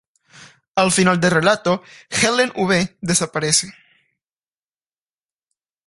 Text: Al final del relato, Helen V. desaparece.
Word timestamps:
Al 0.73 0.91
final 0.91 1.19
del 1.19 1.29
relato, 1.29 1.83
Helen 2.09 2.51
V. 2.55 2.97
desaparece. 3.01 3.71